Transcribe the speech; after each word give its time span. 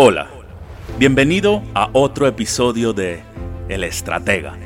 Hola, 0.00 0.28
bienvenido 0.96 1.60
a 1.74 1.90
otro 1.92 2.28
episodio 2.28 2.92
de 2.92 3.20
El 3.68 3.82
Estratega, 3.82 4.56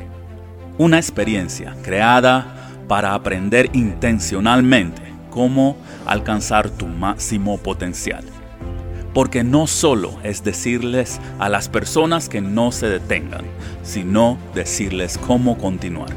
una 0.77 0.97
experiencia 0.97 1.75
creada 1.81 2.69
para 2.87 3.15
aprender 3.15 3.71
intencionalmente 3.73 5.01
cómo 5.31 5.75
alcanzar 6.05 6.69
tu 6.69 6.85
máximo 6.85 7.57
potencial. 7.57 8.23
Porque 9.15 9.43
no 9.43 9.65
solo 9.65 10.19
es 10.21 10.43
decirles 10.43 11.19
a 11.39 11.49
las 11.49 11.67
personas 11.67 12.29
que 12.29 12.39
no 12.39 12.71
se 12.71 12.87
detengan, 12.89 13.45
sino 13.81 14.37
decirles 14.53 15.17
cómo 15.17 15.57
continuar. 15.57 16.11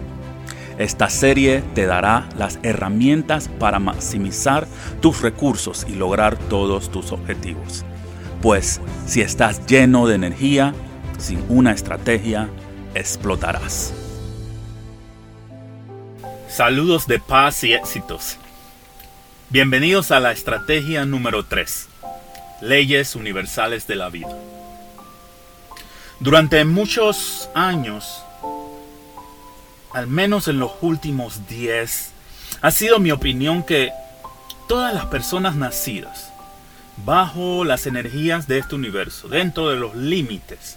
Esta 0.77 1.09
serie 1.09 1.63
te 1.75 1.87
dará 1.87 2.29
las 2.37 2.59
herramientas 2.63 3.49
para 3.49 3.79
maximizar 3.79 4.67
tus 5.01 5.23
recursos 5.23 5.87
y 5.89 5.95
lograr 5.95 6.37
todos 6.37 6.91
tus 6.91 7.13
objetivos. 7.13 7.87
Pues 8.43 8.81
si 9.07 9.23
estás 9.23 9.67
lleno 9.67 10.07
de 10.07 10.15
energía, 10.15 10.75
sin 11.19 11.45
una 11.49 11.73
estrategia, 11.73 12.49
explotarás. 12.95 13.95
Saludos 16.49 17.07
de 17.07 17.19
paz 17.19 17.65
y 17.65 17.73
éxitos. 17.73 18.37
Bienvenidos 19.49 20.11
a 20.11 20.21
la 20.21 20.33
estrategia 20.33 21.07
número 21.07 21.47
3. 21.47 21.89
Leyes 22.61 23.17
universales 23.17 23.87
de 23.87 23.97
la 23.97 24.11
vida. 24.11 24.37
Durante 26.21 26.65
muchos 26.65 27.49
años, 27.55 28.23
al 29.93 30.09
menos 30.09 30.47
en 30.49 30.59
los 30.59 30.73
últimos 30.83 31.47
10, 31.49 32.13
ha 32.61 32.71
sido 32.71 32.99
mi 32.99 33.13
opinión 33.13 33.63
que 33.63 33.93
todas 34.69 34.93
las 34.93 35.07
personas 35.07 35.57
nacidas 35.57 36.33
bajo 37.05 37.65
las 37.65 37.87
energías 37.87 38.49
de 38.49 38.59
este 38.59 38.75
universo, 38.75 39.29
dentro 39.29 39.69
de 39.69 39.77
los 39.77 39.95
límites 39.95 40.77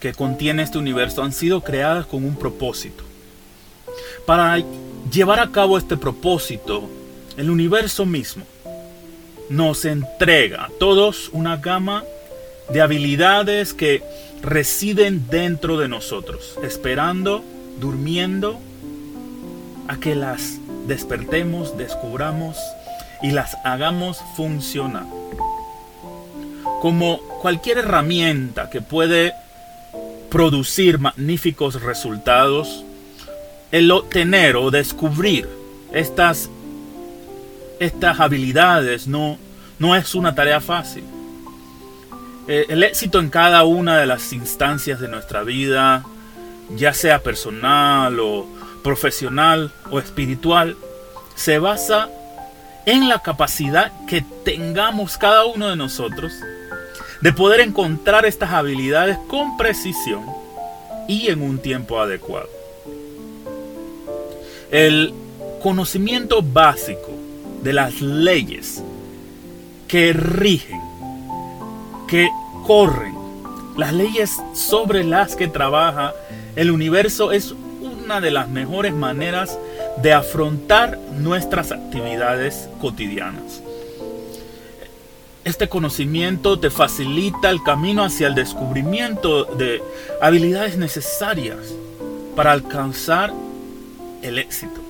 que 0.00 0.12
contiene 0.12 0.62
este 0.62 0.78
universo, 0.78 1.22
han 1.22 1.32
sido 1.32 1.62
creadas 1.62 2.06
con 2.06 2.24
un 2.24 2.36
propósito. 2.36 3.04
Para 4.26 4.62
llevar 5.10 5.40
a 5.40 5.50
cabo 5.50 5.78
este 5.78 5.96
propósito, 5.96 6.88
el 7.36 7.50
universo 7.50 8.06
mismo 8.06 8.44
nos 9.48 9.84
entrega 9.84 10.64
a 10.64 10.70
todos 10.78 11.28
una 11.32 11.56
gama 11.56 12.04
de 12.72 12.80
habilidades 12.80 13.74
que 13.74 14.02
residen 14.42 15.28
dentro 15.28 15.78
de 15.78 15.88
nosotros, 15.88 16.58
esperando 16.62 17.44
durmiendo 17.78 18.58
a 19.88 19.98
que 19.98 20.14
las 20.14 20.58
despertemos, 20.86 21.76
descubramos 21.76 22.56
y 23.22 23.30
las 23.30 23.56
hagamos 23.64 24.18
funcionar. 24.36 25.21
Como 26.82 27.20
cualquier 27.40 27.78
herramienta 27.78 28.68
que 28.68 28.80
puede 28.80 29.34
producir 30.30 30.98
magníficos 30.98 31.80
resultados, 31.80 32.84
el 33.70 33.88
obtener 33.92 34.56
o 34.56 34.72
descubrir 34.72 35.48
estas, 35.92 36.50
estas 37.78 38.18
habilidades 38.18 39.06
no, 39.06 39.38
no 39.78 39.94
es 39.94 40.16
una 40.16 40.34
tarea 40.34 40.60
fácil. 40.60 41.04
Eh, 42.48 42.66
el 42.68 42.82
éxito 42.82 43.20
en 43.20 43.30
cada 43.30 43.62
una 43.62 43.98
de 43.98 44.06
las 44.06 44.32
instancias 44.32 44.98
de 44.98 45.06
nuestra 45.06 45.44
vida 45.44 46.04
ya 46.76 46.92
sea 46.92 47.22
personal 47.22 48.18
o 48.18 48.44
profesional 48.82 49.70
o 49.92 50.00
espiritual, 50.00 50.76
se 51.36 51.60
basa 51.60 52.08
en 52.86 53.08
la 53.08 53.20
capacidad 53.20 53.92
que 54.08 54.24
tengamos 54.44 55.16
cada 55.16 55.44
uno 55.44 55.68
de 55.68 55.76
nosotros 55.76 56.32
de 57.22 57.32
poder 57.32 57.60
encontrar 57.60 58.26
estas 58.26 58.50
habilidades 58.50 59.16
con 59.28 59.56
precisión 59.56 60.26
y 61.08 61.28
en 61.28 61.40
un 61.40 61.58
tiempo 61.58 62.00
adecuado. 62.00 62.48
El 64.70 65.14
conocimiento 65.62 66.42
básico 66.42 67.10
de 67.62 67.72
las 67.72 68.00
leyes 68.00 68.82
que 69.86 70.12
rigen, 70.12 70.80
que 72.08 72.28
corren, 72.66 73.14
las 73.76 73.92
leyes 73.92 74.36
sobre 74.54 75.04
las 75.04 75.36
que 75.36 75.46
trabaja 75.46 76.12
el 76.56 76.70
universo 76.70 77.30
es 77.30 77.54
una 77.80 78.20
de 78.20 78.32
las 78.32 78.48
mejores 78.48 78.92
maneras 78.92 79.58
de 80.02 80.12
afrontar 80.12 80.98
nuestras 81.18 81.70
actividades 81.70 82.68
cotidianas. 82.80 83.62
Este 85.44 85.68
conocimiento 85.68 86.58
te 86.58 86.70
facilita 86.70 87.50
el 87.50 87.62
camino 87.62 88.04
hacia 88.04 88.28
el 88.28 88.34
descubrimiento 88.34 89.44
de 89.44 89.82
habilidades 90.20 90.76
necesarias 90.76 91.58
para 92.36 92.52
alcanzar 92.52 93.32
el 94.22 94.38
éxito. 94.38 94.80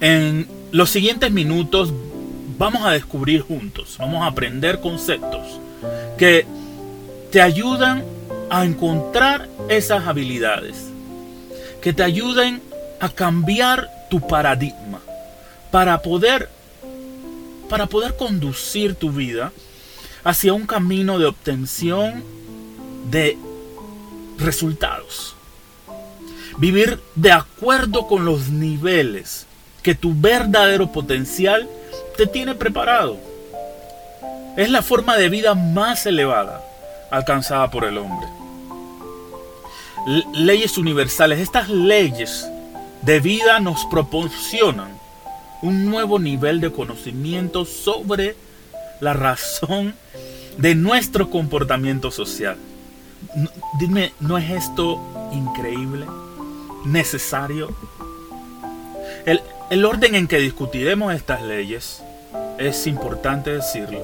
En 0.00 0.46
los 0.70 0.90
siguientes 0.90 1.30
minutos 1.30 1.92
vamos 2.58 2.84
a 2.84 2.90
descubrir 2.90 3.40
juntos, 3.40 3.96
vamos 3.98 4.22
a 4.22 4.26
aprender 4.26 4.80
conceptos 4.80 5.60
que 6.18 6.46
te 7.32 7.40
ayudan 7.40 8.04
a 8.50 8.64
encontrar 8.64 9.48
esas 9.68 10.06
habilidades 10.06 10.88
que 11.80 11.92
te 11.92 12.02
ayuden 12.02 12.60
a 13.00 13.08
cambiar 13.08 13.88
tu 14.10 14.20
paradigma 14.20 15.00
para 15.70 16.02
poder 16.02 16.48
para 17.68 17.86
poder 17.86 18.16
conducir 18.16 18.94
tu 18.94 19.10
vida 19.10 19.52
hacia 20.24 20.52
un 20.52 20.66
camino 20.66 21.18
de 21.18 21.26
obtención 21.26 22.24
de 23.10 23.38
resultados. 24.38 25.34
Vivir 26.58 27.00
de 27.14 27.32
acuerdo 27.32 28.06
con 28.06 28.24
los 28.24 28.48
niveles 28.48 29.46
que 29.82 29.94
tu 29.94 30.12
verdadero 30.14 30.90
potencial 30.92 31.68
te 32.16 32.26
tiene 32.26 32.54
preparado. 32.54 33.16
Es 34.56 34.70
la 34.70 34.82
forma 34.82 35.16
de 35.16 35.28
vida 35.28 35.54
más 35.54 36.04
elevada 36.06 36.64
alcanzada 37.10 37.70
por 37.70 37.84
el 37.84 37.96
hombre 37.96 38.26
leyes 40.34 40.78
universales, 40.78 41.38
estas 41.38 41.68
leyes 41.68 42.48
de 43.02 43.20
vida 43.20 43.60
nos 43.60 43.84
proporcionan 43.86 44.97
un 45.62 45.86
nuevo 45.86 46.18
nivel 46.18 46.60
de 46.60 46.72
conocimiento 46.72 47.64
sobre 47.64 48.36
la 49.00 49.12
razón 49.12 49.94
de 50.56 50.74
nuestro 50.74 51.30
comportamiento 51.30 52.10
social. 52.10 52.56
Dime, 53.78 54.12
¿no 54.20 54.38
es 54.38 54.50
esto 54.50 55.00
increíble? 55.32 56.06
¿Necesario? 56.84 57.76
El, 59.26 59.40
el 59.70 59.84
orden 59.84 60.14
en 60.14 60.28
que 60.28 60.38
discutiremos 60.38 61.14
estas 61.14 61.42
leyes, 61.42 62.02
es 62.58 62.86
importante 62.86 63.50
decirlo, 63.50 64.00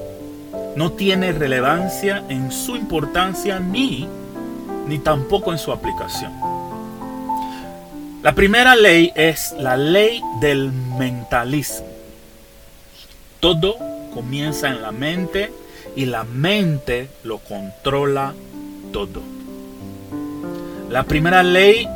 no 0.75 0.91
tiene 0.91 1.31
relevancia 1.31 2.23
en 2.29 2.51
su 2.51 2.75
importancia 2.75 3.59
ni 3.59 4.07
ni 4.87 4.99
tampoco 4.99 5.51
en 5.51 5.57
su 5.57 5.71
aplicación. 5.71 6.31
La 8.25 8.33
primera 8.33 8.75
ley 8.75 9.11
es 9.13 9.53
la 9.59 9.77
ley 9.77 10.19
del 10.39 10.71
mentalismo. 10.71 11.85
Todo 13.39 13.77
comienza 14.15 14.67
en 14.67 14.81
la 14.81 14.91
mente 14.91 15.53
y 15.95 16.05
la 16.05 16.23
mente 16.23 17.07
lo 17.23 17.37
controla 17.37 18.33
todo. 18.91 19.21
La 20.89 21.03
primera 21.03 21.43
ley 21.43 21.87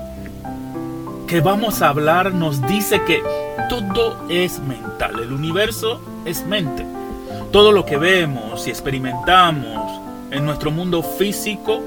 que 1.26 1.42
vamos 1.42 1.82
a 1.82 1.90
hablar 1.90 2.32
nos 2.32 2.62
dice 2.68 3.04
que 3.06 3.24
todo 3.68 4.28
es 4.30 4.60
mental, 4.60 5.20
el 5.24 5.34
universo 5.34 6.00
es 6.26 6.46
mente. 6.46 6.86
Todo 7.52 7.72
lo 7.72 7.88
que 7.88 7.98
vemos 7.98 8.68
y 8.68 8.70
experimentamos 8.70 10.00
en 10.30 10.46
nuestro 10.46 10.70
mundo 10.70 11.02
físico 11.02 11.82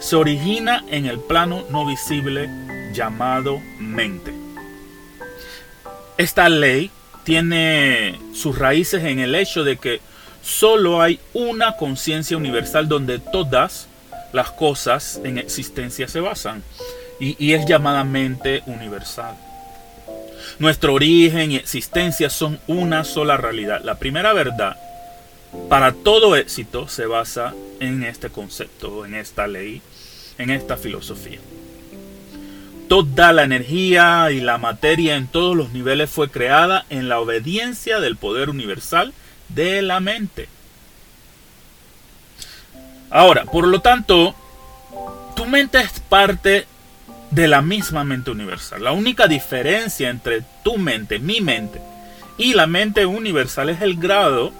se 0.00 0.16
origina 0.16 0.84
en 0.90 1.06
el 1.06 1.18
plano 1.18 1.64
no 1.70 1.86
visible 1.86 2.67
llamado 2.98 3.62
mente. 3.78 4.34
Esta 6.16 6.48
ley 6.48 6.90
tiene 7.22 8.18
sus 8.34 8.58
raíces 8.58 9.04
en 9.04 9.20
el 9.20 9.36
hecho 9.36 9.62
de 9.62 9.76
que 9.76 10.00
solo 10.42 11.00
hay 11.00 11.20
una 11.32 11.76
conciencia 11.76 12.36
universal 12.36 12.88
donde 12.88 13.20
todas 13.20 13.86
las 14.32 14.50
cosas 14.50 15.20
en 15.22 15.38
existencia 15.38 16.08
se 16.08 16.18
basan 16.18 16.64
y, 17.20 17.52
es 17.52 17.66
llamada 17.66 18.02
mente 18.02 18.62
universal. 18.66 19.36
Nuestro 20.58 20.94
origen 20.94 21.52
y 21.52 21.56
existencia 21.56 22.30
son 22.30 22.58
una 22.66 23.04
sola 23.04 23.36
realidad. 23.36 23.80
La 23.84 24.00
primera 24.00 24.32
verdad 24.32 24.76
para 25.68 25.92
todo 25.92 26.34
éxito 26.34 26.88
se 26.88 27.06
basa 27.06 27.54
en 27.78 28.02
este 28.02 28.28
concepto, 28.28 29.04
en 29.06 29.14
esta 29.14 29.46
ley, 29.46 29.82
en 30.36 30.50
esta 30.50 30.76
filosofía. 30.76 31.38
Toda 32.88 33.34
la 33.34 33.42
energía 33.42 34.30
y 34.30 34.40
la 34.40 34.56
materia 34.56 35.16
en 35.16 35.28
todos 35.28 35.54
los 35.54 35.72
niveles 35.72 36.08
fue 36.08 36.30
creada 36.30 36.86
en 36.88 37.08
la 37.08 37.20
obediencia 37.20 38.00
del 38.00 38.16
poder 38.16 38.48
universal 38.48 39.12
de 39.48 39.82
la 39.82 40.00
mente. 40.00 40.48
Ahora, 43.10 43.44
por 43.44 43.66
lo 43.66 43.80
tanto, 43.80 44.34
tu 45.36 45.44
mente 45.44 45.80
es 45.80 46.00
parte 46.00 46.66
de 47.30 47.48
la 47.48 47.60
misma 47.60 48.04
mente 48.04 48.30
universal. 48.30 48.82
La 48.82 48.92
única 48.92 49.28
diferencia 49.28 50.08
entre 50.08 50.42
tu 50.62 50.78
mente, 50.78 51.18
mi 51.18 51.40
mente, 51.40 51.80
y 52.38 52.54
la 52.54 52.66
mente 52.66 53.04
universal 53.04 53.68
es 53.68 53.82
el 53.82 53.96
grado 53.96 54.52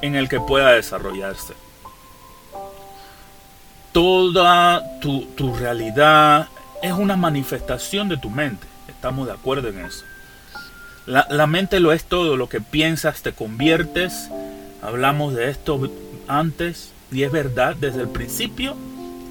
en 0.00 0.14
el 0.14 0.28
que 0.28 0.40
pueda 0.40 0.72
desarrollarse. 0.72 1.54
Toda 3.92 5.00
tu, 5.00 5.24
tu 5.36 5.56
realidad 5.56 6.48
es 6.82 6.92
una 6.92 7.16
manifestación 7.16 8.08
de 8.08 8.16
tu 8.16 8.30
mente. 8.30 8.66
Estamos 8.88 9.26
de 9.26 9.32
acuerdo 9.32 9.68
en 9.68 9.80
eso. 9.80 10.04
La, 11.06 11.26
la, 11.30 11.46
mente 11.46 11.80
lo 11.80 11.92
es 11.92 12.04
todo, 12.04 12.36
lo 12.36 12.48
que 12.48 12.60
piensas 12.60 13.22
te 13.22 13.32
conviertes. 13.32 14.28
Hablamos 14.82 15.34
de 15.34 15.50
esto 15.50 15.90
antes 16.26 16.92
y 17.10 17.22
es 17.22 17.32
verdad 17.32 17.76
desde 17.76 18.02
el 18.02 18.08
principio 18.08 18.76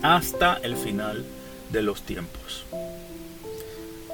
hasta 0.01 0.55
el 0.55 0.75
final 0.75 1.23
de 1.71 1.81
los 1.81 2.01
tiempos. 2.01 2.65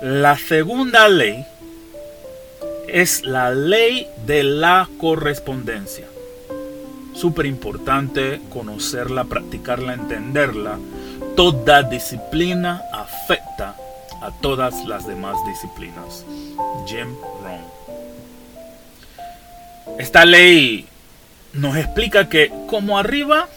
La 0.01 0.38
segunda 0.38 1.07
ley 1.07 1.45
es 2.88 3.24
la 3.24 3.51
ley 3.51 4.07
de 4.25 4.44
la 4.44 4.89
correspondencia. 5.00 6.06
Súper 7.13 7.45
importante 7.45 8.41
conocerla, 8.50 9.25
practicarla, 9.25 9.94
entenderla. 9.94 10.77
Toda 11.35 11.81
disciplina 11.81 12.83
afecta 12.91 13.75
a 14.21 14.30
todas 14.39 14.85
las 14.85 15.07
demás 15.07 15.35
disciplinas. 15.47 16.24
Jim 16.85 17.15
Rohn. 17.41 17.63
Esta 19.97 20.25
ley 20.25 20.85
nos 21.53 21.75
explica 21.75 22.30
que 22.30 22.51
como 22.68 23.00
arriba, 23.00 23.50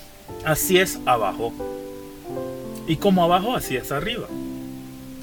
así 0.46 0.78
es 0.78 0.98
abajo. 1.04 1.52
Y 2.86 2.96
como 2.96 3.22
abajo, 3.22 3.54
así 3.54 3.76
es 3.76 3.92
arriba. 3.92 4.26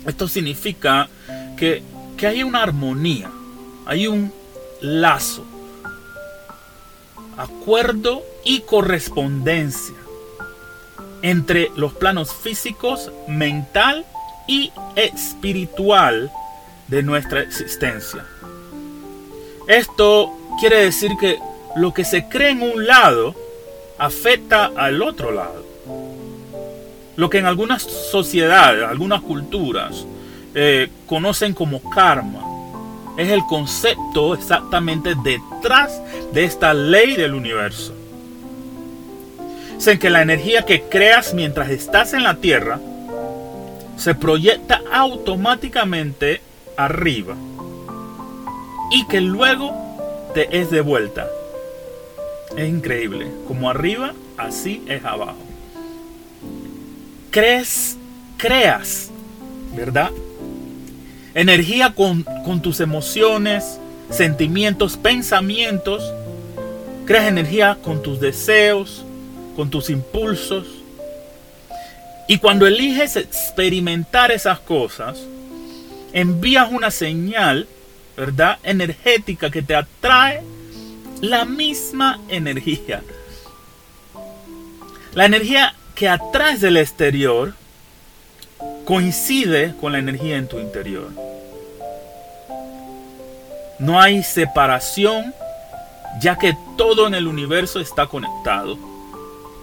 Esto 0.05 0.27
significa 0.27 1.09
que, 1.57 1.81
que 2.17 2.27
hay 2.27 2.43
una 2.43 2.61
armonía, 2.61 3.31
hay 3.87 4.05
un 4.05 4.31
lazo, 4.79 5.43
acuerdo 7.35 8.21
y 8.45 8.59
correspondencia 8.59 10.02
entre 11.23 11.71
los 11.75 11.93
planos 11.93 12.31
físicos, 12.35 13.11
mental 13.27 14.05
y 14.45 14.71
espiritual 14.95 16.31
de 16.89 17.01
nuestra 17.01 17.41
existencia. 17.41 18.25
Esto 19.67 20.31
quiere 20.59 20.83
decir 20.83 21.11
que 21.19 21.39
lo 21.75 21.93
que 21.93 22.03
se 22.03 22.27
cree 22.27 22.51
en 22.51 22.61
un 22.61 22.85
lado 22.85 23.33
afecta 23.97 24.71
al 24.75 25.01
otro 25.01 25.31
lado. 25.31 25.63
Lo 27.15 27.29
que 27.29 27.37
en 27.37 27.45
algunas 27.45 27.83
sociedades, 27.83 28.83
algunas 28.83 29.21
culturas, 29.21 30.05
eh, 30.53 30.89
conocen 31.05 31.53
como 31.53 31.89
karma, 31.89 32.41
es 33.17 33.29
el 33.29 33.43
concepto 33.45 34.33
exactamente 34.33 35.15
detrás 35.23 36.01
de 36.33 36.43
esta 36.43 36.73
ley 36.73 37.15
del 37.15 37.33
universo. 37.33 37.93
En 39.85 39.99
que 39.99 40.09
la 40.09 40.21
energía 40.21 40.63
que 40.63 40.83
creas 40.83 41.33
mientras 41.33 41.69
estás 41.69 42.13
en 42.13 42.23
la 42.23 42.35
Tierra 42.35 42.79
se 43.97 44.15
proyecta 44.15 44.81
automáticamente 44.91 46.41
arriba 46.77 47.35
y 48.91 49.05
que 49.07 49.21
luego 49.21 49.73
te 50.33 50.59
es 50.59 50.71
de 50.71 50.81
vuelta. 50.81 51.27
Es 52.55 52.69
increíble. 52.69 53.27
Como 53.47 53.69
arriba, 53.69 54.13
así 54.37 54.83
es 54.87 55.03
abajo. 55.03 55.37
Crees, 57.31 57.97
creas, 58.37 59.09
¿verdad? 59.75 60.11
Energía 61.33 61.93
con, 61.93 62.23
con 62.45 62.61
tus 62.61 62.79
emociones, 62.79 63.79
sentimientos, 64.09 64.97
pensamientos. 64.97 66.03
Creas 67.05 67.27
energía 67.27 67.77
con 67.83 68.01
tus 68.01 68.19
deseos, 68.19 69.03
con 69.55 69.69
tus 69.69 69.89
impulsos. 69.89 70.67
Y 72.27 72.37
cuando 72.37 72.65
eliges 72.65 73.15
experimentar 73.15 74.31
esas 74.31 74.59
cosas, 74.59 75.19
envías 76.13 76.71
una 76.71 76.91
señal, 76.91 77.67
¿verdad? 78.15 78.59
Energética 78.63 79.49
que 79.49 79.61
te 79.61 79.75
atrae 79.75 80.41
la 81.21 81.45
misma 81.45 82.19
energía. 82.29 83.01
La 85.13 85.25
energía 85.25 85.75
que 85.95 86.09
atraes 86.09 86.61
del 86.61 86.77
exterior 86.77 87.53
coincide 88.85 89.75
con 89.79 89.91
la 89.91 89.99
energía 89.99 90.37
en 90.37 90.47
tu 90.47 90.59
interior. 90.59 91.11
No 93.79 94.01
hay 94.01 94.23
separación, 94.23 95.33
ya 96.21 96.37
que 96.37 96.55
todo 96.77 97.07
en 97.07 97.15
el 97.15 97.27
universo 97.27 97.79
está 97.79 98.07
conectado. 98.07 98.92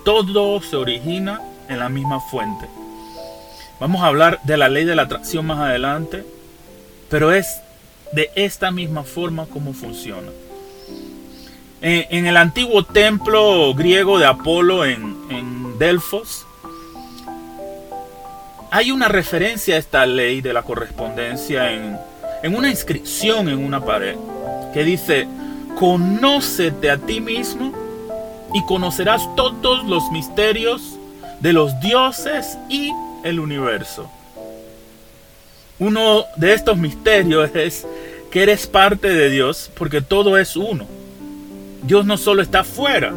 Todo 0.04 0.60
se 0.62 0.76
origina 0.76 1.40
en 1.68 1.78
la 1.78 1.88
misma 1.88 2.20
fuente. 2.20 2.66
Vamos 3.78 4.02
a 4.02 4.06
hablar 4.06 4.40
de 4.44 4.56
la 4.56 4.68
ley 4.68 4.84
de 4.84 4.94
la 4.94 5.02
atracción 5.02 5.46
más 5.46 5.58
adelante, 5.58 6.24
pero 7.08 7.32
es 7.32 7.60
de 8.12 8.30
esta 8.34 8.70
misma 8.70 9.04
forma 9.04 9.46
como 9.46 9.72
funciona. 9.72 10.28
En, 11.82 12.26
el 12.26 12.36
antiguo 12.36 12.84
templo 12.84 13.72
griego 13.74 14.18
de 14.18 14.26
Apolo 14.26 14.84
en, 14.84 15.78
Delfos, 15.78 16.46
hay 18.70 18.90
una 18.90 19.08
referencia 19.08 19.76
a 19.76 19.78
esta 19.78 20.04
ley 20.04 20.42
de 20.42 20.52
la 20.52 20.62
correspondencia 20.62 21.72
en, 21.72 21.96
en 22.42 22.54
una 22.54 22.68
inscripción 22.68 23.48
en 23.48 23.64
una 23.64 23.82
pared 23.82 24.16
que 24.74 24.84
dice, 24.84 25.26
conócete 25.78 26.90
a 26.90 26.98
ti 26.98 27.22
mismo 27.22 27.72
y 28.54 28.64
conocerás 28.64 29.28
todos 29.36 29.84
los 29.84 30.10
misterios 30.10 30.98
de 31.40 31.52
los 31.52 31.78
dioses 31.80 32.58
y 32.68 32.92
el 33.24 33.40
universo. 33.40 34.10
Uno 35.78 36.24
de 36.36 36.52
estos 36.52 36.76
misterios 36.76 37.50
es 37.54 37.86
que 38.30 38.42
eres 38.42 38.66
parte 38.66 39.08
de 39.08 39.30
Dios 39.30 39.70
porque 39.74 40.02
todo 40.02 40.36
es 40.36 40.56
uno. 40.56 40.86
Dios 41.82 42.04
no 42.04 42.18
solo 42.18 42.42
está 42.42 42.64
fuera, 42.64 43.12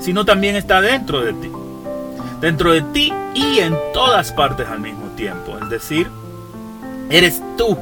sino 0.00 0.24
también 0.24 0.56
está 0.56 0.80
dentro 0.80 1.22
de 1.22 1.32
ti. 1.32 1.50
Dentro 2.40 2.72
de 2.72 2.82
ti 2.82 3.12
y 3.34 3.60
en 3.60 3.74
todas 3.94 4.32
partes 4.32 4.68
al 4.68 4.80
mismo 4.80 5.08
tiempo. 5.16 5.58
Es 5.62 5.70
decir, 5.70 6.08
eres 7.08 7.40
tú 7.56 7.76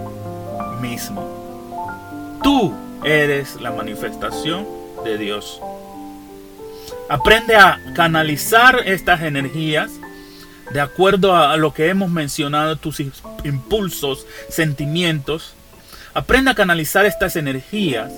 mismo. 0.80 2.38
Tú 2.42 2.72
eres 3.02 3.60
la 3.60 3.72
manifestación 3.72 4.64
de 5.04 5.18
Dios. 5.18 5.60
Aprende 7.08 7.56
a 7.56 7.78
canalizar 7.94 8.82
estas 8.86 9.22
energías 9.22 9.90
de 10.72 10.80
acuerdo 10.80 11.36
a 11.36 11.56
lo 11.56 11.74
que 11.74 11.88
hemos 11.88 12.10
mencionado, 12.10 12.76
tus 12.76 13.00
impulsos, 13.44 14.26
sentimientos. 14.48 15.54
Aprende 16.14 16.50
a 16.50 16.54
canalizar 16.54 17.04
estas 17.04 17.36
energías 17.36 18.10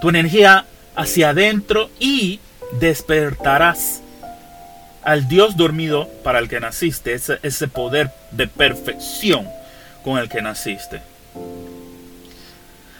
tu 0.00 0.08
energía 0.08 0.64
hacia 0.94 1.30
adentro 1.30 1.90
y 1.98 2.40
despertarás 2.80 4.02
al 5.02 5.28
Dios 5.28 5.56
dormido 5.56 6.08
para 6.22 6.38
el 6.38 6.48
que 6.48 6.60
naciste, 6.60 7.14
ese, 7.14 7.38
ese 7.42 7.68
poder 7.68 8.10
de 8.30 8.46
perfección 8.46 9.48
con 10.04 10.18
el 10.18 10.28
que 10.28 10.42
naciste. 10.42 11.00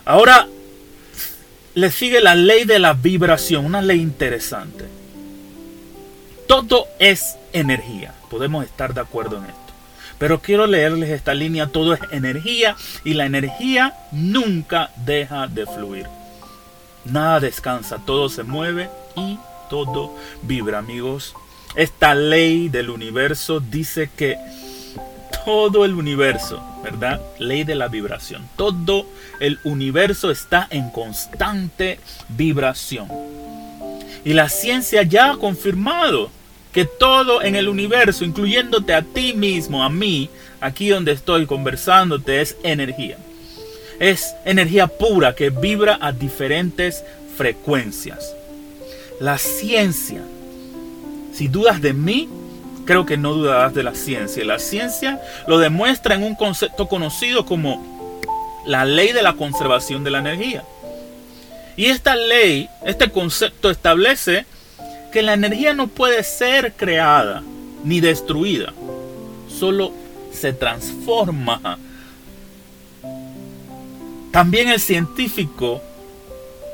Ahora 0.05 0.49
le 1.79 1.93
sigue 1.93 2.21
la 2.21 2.35
ley 2.35 2.65
de 2.65 2.81
la 2.81 2.93
vibración, 2.93 3.65
una 3.65 3.81
ley 3.81 4.01
interesante. 4.01 4.85
Todo 6.49 6.87
es 6.99 7.37
energía, 7.53 8.15
podemos 8.29 8.65
estar 8.65 8.95
de 8.95 9.01
acuerdo 9.01 9.37
en 9.37 9.45
esto. 9.45 9.73
Pero 10.19 10.41
quiero 10.41 10.67
leerles 10.67 11.11
esta 11.11 11.35
línea, 11.35 11.69
todo 11.69 11.95
es 11.95 12.01
energía 12.11 12.75
y 13.05 13.15
la 13.15 13.27
energía 13.27 13.95
nunca 14.11 14.91
deja 15.07 15.47
de 15.47 15.67
fluir. 15.67 16.07
Nada 17.05 17.39
descansa, 17.39 18.01
todo 18.05 18.29
se 18.29 18.43
mueve 18.43 18.91
y 19.15 19.39
todo 19.71 20.17
vibra, 20.43 20.79
amigos. 20.79 21.37
Esta 21.77 22.17
ley 22.17 22.69
del 22.69 22.91
universo 22.91 23.61
dice 23.61 24.11
que 24.17 24.37
todo 25.49 25.87
el 25.87 25.95
universo, 25.95 26.63
¿verdad? 26.85 27.23
Ley 27.39 27.65
de 27.65 27.75
la 27.75 27.89
vibración. 27.89 28.47
Todo 28.55 29.07
el 29.41 29.59
universo 29.65 30.31
está 30.31 30.67
en 30.69 30.91
constante 30.91 31.99
vibración. 32.29 33.09
Y 34.27 34.35
la 34.35 34.51
ciencia 34.51 35.05
ya 35.05 35.31
ha 35.31 35.37
confirmado 35.39 36.29
que 36.71 36.85
todo 36.85 37.41
en 37.41 37.57
el 37.57 37.71
universo, 37.71 38.27
incluyéndote 38.27 38.93
a 38.93 39.01
ti 39.01 39.33
mismo, 39.33 39.83
a 39.83 39.89
mí, 39.89 40.29
aquí 40.61 40.91
donde 40.91 41.13
estoy 41.13 41.47
conversándote, 41.47 42.43
es 42.43 42.55
energía 42.63 43.17
es 44.01 44.35
energía 44.45 44.87
pura 44.87 45.35
que 45.35 45.49
vibra 45.49 45.99
a 46.01 46.13
diferentes 46.13 47.03
frecuencias. 47.39 48.35
La 49.19 49.39
ciencia 49.39 50.23
Si 51.33 51.49
dudas 51.49 51.81
de 51.81 51.95
mí, 51.95 52.29
creo 52.89 53.05
que 53.05 53.19
no 53.19 53.35
dudarás 53.35 53.75
de 53.75 53.83
la 53.83 53.95
ciencia. 53.95 54.43
La 54.47 54.59
ciencia 54.59 55.21
lo 55.47 55.59
demuestra 55.59 56.15
en 56.15 56.23
un 56.23 56.35
concepto 56.35 56.89
conocido 56.89 57.45
como 57.45 58.19
la 58.65 58.87
ley 58.87 59.13
de 59.13 59.23
la 59.23 59.35
conservación 59.35 60.05
de 60.05 60.11
la 60.11 60.21
energía. 60.21 60.65
Y 61.77 61.85
esta 61.85 62.17
ley, 62.17 62.71
este 62.87 63.11
concepto 63.11 63.71
establece 63.71 64.47
que 65.13 65.21
la 65.21 65.35
energía 65.35 65.75
no 65.75 65.89
puede 65.89 66.25
ser 66.25 66.73
creada 66.73 67.43
ni 67.85 68.01
destruida, 68.01 68.73
solo 69.51 69.93
se 70.33 70.55
transforma. 70.55 71.79
También 74.33 74.71
el 74.71 74.81
científico 74.81 75.83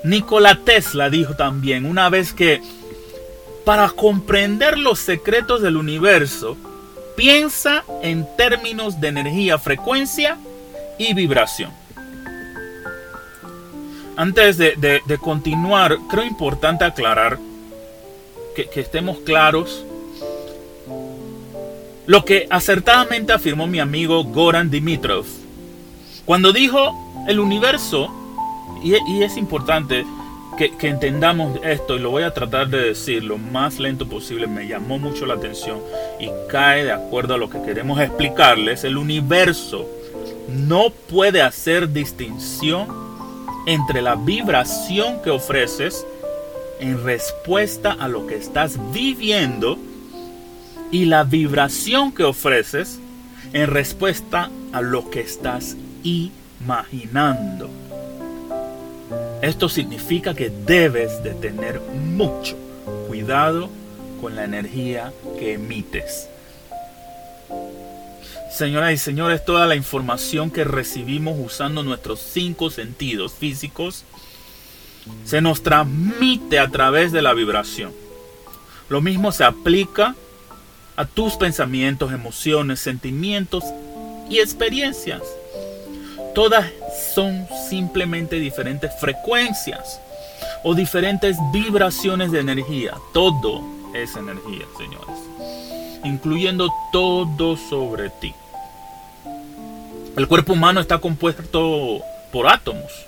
Nikola 0.04 0.60
Tesla 0.64 1.10
dijo 1.10 1.34
también 1.34 1.86
una 1.86 2.08
vez 2.08 2.32
que 2.32 2.62
para 3.64 3.88
comprender 3.88 4.78
los 4.78 4.98
secretos 4.98 5.62
del 5.62 5.76
universo, 5.76 6.56
piensa 7.16 7.84
en 8.02 8.26
términos 8.36 9.00
de 9.00 9.08
energía, 9.08 9.58
frecuencia 9.58 10.38
y 10.98 11.14
vibración. 11.14 11.70
Antes 14.16 14.58
de, 14.58 15.18
continuar, 15.20 15.98
creo 16.08 16.24
importante 16.24 16.84
aclarar 16.84 17.38
que, 18.54 18.68
estemos 18.80 19.18
claros 19.20 19.84
lo 22.06 22.24
que 22.24 22.46
acertadamente 22.50 23.32
afirmó 23.32 23.66
mi 23.66 23.80
amigo 23.80 24.22
Goran 24.24 24.70
Dimitrov 24.70 25.24
cuando 26.24 26.52
dijo 26.52 27.24
el 27.28 27.38
universo, 27.38 28.10
y, 28.82 28.94
es 29.22 29.36
importante 29.36 30.06
que, 30.56 30.72
entendamos 30.88 31.58
esto, 31.64 31.96
y 31.96 31.98
lo 31.98 32.10
voy 32.10 32.22
a 32.22 32.32
tratar 32.32 32.68
de 32.68 32.78
decir 32.78 33.24
lo 33.24 33.38
más 33.38 33.78
lento 33.78 34.08
posible, 34.08 34.46
me 34.46 34.66
llamó 34.66 34.98
mucho 34.98 35.26
la 35.26 35.34
atención 35.34 35.80
y 36.20 36.28
cae 36.48 36.84
de 36.84 36.92
acuerdo 36.92 37.34
a 37.34 37.38
lo 37.38 37.50
que 37.50 37.62
queremos 37.62 38.00
explicarles, 38.00 38.84
el 38.84 38.96
universo 38.96 39.88
no 40.48 40.90
puede 40.90 41.42
hacer 41.42 41.92
distinción 41.92 42.88
entre 43.66 44.02
la 44.02 44.14
vibración 44.14 45.22
que 45.22 45.30
ofreces 45.30 46.06
en 46.80 47.02
respuesta 47.04 47.92
a 47.92 48.08
lo 48.08 48.26
que 48.26 48.36
estás 48.36 48.78
viviendo 48.92 49.78
y 50.90 51.06
la 51.06 51.24
vibración 51.24 52.12
que 52.12 52.24
ofreces 52.24 53.00
en 53.52 53.68
respuesta 53.68 54.50
a 54.72 54.80
lo 54.80 55.10
que 55.10 55.20
estás 55.20 55.76
imaginando. 56.02 57.83
Esto 59.44 59.68
significa 59.68 60.32
que 60.32 60.48
debes 60.48 61.22
de 61.22 61.34
tener 61.34 61.78
mucho 61.78 62.56
cuidado 63.06 63.68
con 64.18 64.36
la 64.36 64.44
energía 64.44 65.12
que 65.38 65.52
emites. 65.52 66.30
Señoras 68.50 68.94
y 68.94 68.96
señores, 68.96 69.44
toda 69.44 69.66
la 69.66 69.76
información 69.76 70.50
que 70.50 70.64
recibimos 70.64 71.36
usando 71.38 71.82
nuestros 71.82 72.20
cinco 72.20 72.70
sentidos 72.70 73.34
físicos 73.34 74.04
se 75.26 75.42
nos 75.42 75.62
transmite 75.62 76.58
a 76.58 76.70
través 76.70 77.12
de 77.12 77.20
la 77.20 77.34
vibración. 77.34 77.92
Lo 78.88 79.02
mismo 79.02 79.30
se 79.30 79.44
aplica 79.44 80.14
a 80.96 81.04
tus 81.04 81.34
pensamientos, 81.34 82.14
emociones, 82.14 82.80
sentimientos 82.80 83.62
y 84.30 84.38
experiencias. 84.38 85.20
Todas 86.34 86.72
son 87.04 87.46
simplemente 87.68 88.36
diferentes 88.36 88.92
frecuencias 88.98 90.00
o 90.62 90.74
diferentes 90.74 91.36
vibraciones 91.52 92.32
de 92.32 92.40
energía. 92.40 92.94
Todo 93.12 93.62
es 93.94 94.16
energía, 94.16 94.66
señores. 94.76 95.18
Incluyendo 96.04 96.72
todo 96.92 97.56
sobre 97.56 98.10
ti. 98.10 98.34
El 100.16 100.28
cuerpo 100.28 100.52
humano 100.52 100.80
está 100.80 100.98
compuesto 100.98 102.00
por 102.30 102.46
átomos, 102.46 103.06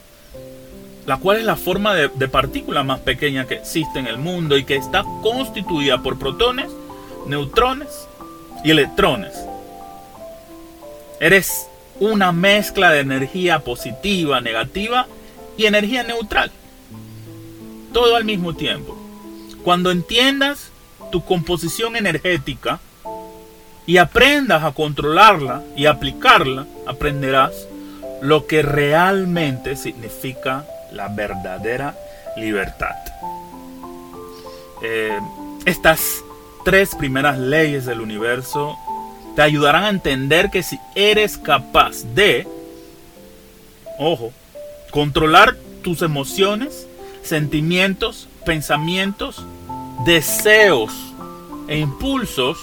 la 1.06 1.18
cual 1.18 1.38
es 1.38 1.44
la 1.44 1.56
forma 1.56 1.94
de, 1.94 2.28
partícula 2.28 2.82
más 2.82 3.00
pequeña 3.00 3.46
que 3.46 3.54
existe 3.54 4.00
en 4.00 4.08
el 4.08 4.18
mundo 4.18 4.58
y 4.58 4.64
que 4.64 4.76
está 4.76 5.04
constituida 5.22 6.02
por 6.02 6.18
protones, 6.18 6.70
neutrones 7.26 8.08
y 8.64 8.72
electrones. 8.72 9.34
Eres 11.20 11.68
una 12.00 12.32
mezcla 12.32 12.90
de 12.92 13.00
energía 13.00 13.60
positiva, 13.60 14.40
negativa 14.40 15.06
y 15.56 15.66
energía 15.66 16.02
neutral. 16.02 16.50
Todo 17.92 18.16
al 18.16 18.24
mismo 18.24 18.54
tiempo. 18.54 18.96
Cuando 19.64 19.90
entiendas 19.90 20.70
tu 21.10 21.24
composición 21.24 21.96
energética, 21.96 22.80
y 23.86 23.98
aprendas 23.98 24.64
a 24.64 24.72
controlarla 24.72 25.62
y 25.76 25.86
aplicarla, 25.86 26.66
aprenderás 26.86 27.68
lo 28.20 28.46
que 28.46 28.62
realmente 28.62 29.76
significa 29.76 30.66
la 30.92 31.08
verdadera 31.08 31.96
libertad. 32.36 32.96
Eh, 34.82 35.18
estas 35.64 36.24
tres 36.64 36.94
primeras 36.96 37.38
leyes 37.38 37.86
del 37.86 38.00
universo 38.00 38.76
te 39.36 39.42
ayudarán 39.42 39.84
a 39.84 39.90
entender 39.90 40.50
que 40.50 40.62
si 40.62 40.80
eres 40.94 41.36
capaz 41.36 42.02
de, 42.14 42.48
ojo, 43.98 44.32
controlar 44.90 45.54
tus 45.82 46.00
emociones, 46.02 46.88
sentimientos, 47.22 48.28
pensamientos, 48.46 49.44
deseos 50.06 50.92
e 51.68 51.78
impulsos, 51.78 52.56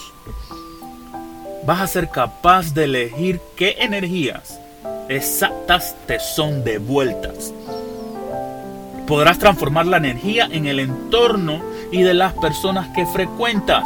vas 1.64 1.80
a 1.80 1.86
ser 1.86 2.10
capaz 2.10 2.74
de 2.74 2.84
elegir 2.84 3.40
qué 3.56 3.76
energías 3.78 4.58
exactas 5.08 5.94
te 6.06 6.18
son 6.18 6.64
devueltas. 6.64 7.54
Podrás 9.06 9.38
transformar 9.38 9.86
la 9.86 9.98
energía 9.98 10.48
en 10.50 10.66
el 10.66 10.80
entorno 10.80 11.62
y 11.92 12.02
de 12.02 12.14
las 12.14 12.32
personas 12.32 12.88
que 12.94 13.06
frecuentas. 13.06 13.84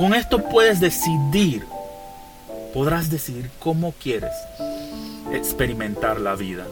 Con 0.00 0.14
esto 0.14 0.38
puedes 0.48 0.80
decidir, 0.80 1.64
podrás 2.74 3.10
decidir 3.10 3.50
cómo 3.58 3.92
quieres 3.92 4.32
experimentar 5.30 6.18
la 6.18 6.34
vida. 6.34 6.66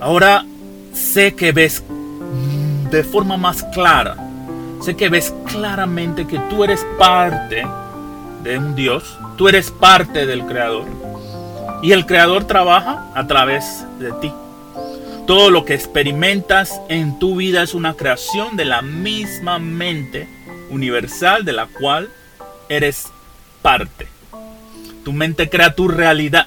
Ahora 0.00 0.44
sé 0.92 1.34
que 1.34 1.52
ves 1.52 1.82
de 2.90 3.04
forma 3.04 3.36
más 3.36 3.62
clara 3.72 4.16
Sé 4.80 4.96
que 4.96 5.08
ves 5.08 5.34
claramente 5.46 6.26
que 6.26 6.38
tú 6.50 6.62
eres 6.62 6.86
parte 6.98 7.66
de 8.42 8.58
un 8.58 8.74
Dios, 8.76 9.18
tú 9.36 9.48
eres 9.48 9.70
parte 9.70 10.24
del 10.24 10.46
Creador. 10.46 10.86
Y 11.82 11.92
el 11.92 12.06
Creador 12.06 12.44
trabaja 12.44 13.06
a 13.14 13.26
través 13.26 13.84
de 13.98 14.12
ti. 14.12 14.32
Todo 15.26 15.50
lo 15.50 15.64
que 15.64 15.74
experimentas 15.74 16.80
en 16.88 17.18
tu 17.18 17.36
vida 17.36 17.62
es 17.62 17.74
una 17.74 17.94
creación 17.94 18.56
de 18.56 18.64
la 18.64 18.82
misma 18.82 19.58
mente 19.58 20.28
universal 20.70 21.44
de 21.44 21.52
la 21.52 21.66
cual 21.66 22.08
eres 22.68 23.06
parte. 23.62 24.06
Tu 25.04 25.12
mente 25.12 25.48
crea 25.48 25.74
tu 25.74 25.88
realidad. 25.88 26.46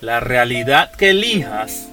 La 0.00 0.20
realidad 0.20 0.92
que 0.92 1.10
elijas, 1.10 1.88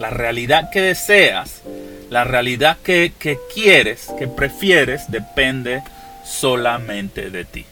la 0.00 0.10
realidad 0.10 0.70
que 0.70 0.80
deseas, 0.80 1.62
la 2.10 2.24
realidad 2.24 2.78
que, 2.82 3.12
quieres, 3.52 4.08
que 4.18 4.26
prefieres, 4.26 5.10
depende 5.10 5.82
solamente 6.24 7.30
de 7.30 7.44
ti. 7.44 7.66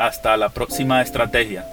Hasta 0.00 0.36
la 0.36 0.48
próxima 0.48 1.02
estrategia. 1.02 1.64